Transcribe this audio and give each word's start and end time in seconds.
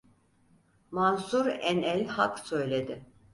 Mansur 0.91 1.45
en’el 1.61 2.07
hak 2.07 2.39
söyledi. 2.39 3.01